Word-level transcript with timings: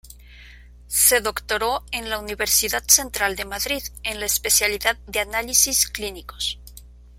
Se 0.87 1.21
doctoró 1.21 1.85
en 1.91 2.09
la 2.09 2.17
Universidad 2.17 2.83
Central 2.87 3.35
de 3.35 3.45
Madrid, 3.45 3.83
en 4.01 4.19
la 4.19 4.25
especialidad 4.25 4.97
de 5.05 5.19
análisis 5.19 5.87
clínicos. 5.91 6.59